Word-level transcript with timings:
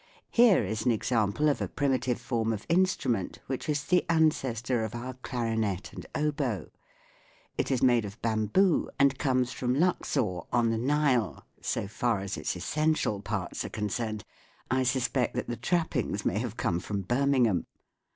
Here 0.31 0.63
is 0.63 0.83
an 0.83 0.89
example 0.89 1.47
of 1.47 1.61
a 1.61 1.67
primitive 1.67 2.19
form 2.19 2.51
of 2.51 2.65
instrument 2.69 3.37
which 3.45 3.69
is 3.69 3.83
the 3.83 4.03
ancestor 4.09 4.83
of 4.83 4.95
our 4.95 5.13
clarinet 5.13 5.93
and 5.93 6.07
oboe. 6.15 6.71
It 7.55 7.69
is 7.69 7.83
made 7.83 8.03
of 8.03 8.19
bamboo 8.19 8.89
and 8.97 9.19
comes 9.19 9.51
from 9.51 9.75
Luxor 9.79 10.39
on 10.51 10.71
the 10.71 10.79
Nile 10.79 11.45
so 11.61 11.87
far 11.87 12.21
as 12.21 12.35
its 12.35 12.55
essential 12.55 13.21
parts 13.21 13.63
are 13.63 13.69
concerned, 13.69 14.23
I 14.71 14.81
suspect 14.81 15.35
that 15.35 15.45
the 15.45 15.55
trappings 15.55 16.25
may 16.25 16.39
have 16.39 16.57
come 16.57 16.79
from 16.79 17.01
SOUNDS 17.01 17.03
OF 17.03 17.07
THE 17.07 17.07
SEA 17.07 17.17
151 17.19 17.29
Birmingham. 17.53 17.65